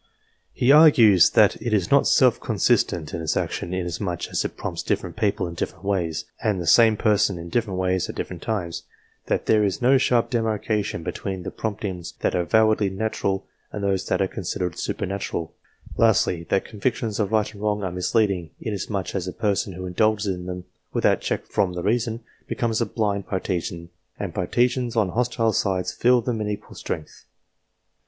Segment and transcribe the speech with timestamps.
[0.51, 4.81] He argues that it is not self consistent in its action, inasmuch as it prompts
[4.81, 8.81] different people in different ways, and the same person in different ways at different times;
[9.27, 14.07] that there is no sharp demarcation between the promptings that are avowedly natural, and those
[14.07, 15.53] that are considered super natural;
[15.97, 20.33] lastly, that convictions of right and wrong are misleading, inasmuch as a person who indulges
[20.33, 25.53] in them, without check from the reason, becomes a blind partisan, and partisans on hostile
[25.53, 27.25] sides feel them in equal strength.